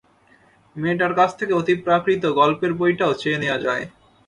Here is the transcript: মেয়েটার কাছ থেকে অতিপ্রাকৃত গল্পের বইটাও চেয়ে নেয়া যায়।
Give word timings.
মেয়েটার 0.75 1.13
কাছ 1.15 1.29
থেকে 1.39 1.53
অতিপ্রাকৃত 1.53 2.23
গল্পের 2.39 2.71
বইটাও 2.73 3.13
চেয়ে 3.13 3.41
নেয়া 3.41 3.57
যায়। 3.57 3.83